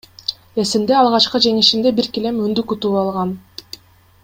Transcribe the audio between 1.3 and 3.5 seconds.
жеңишимде бир килем, үндүк утуп алгам.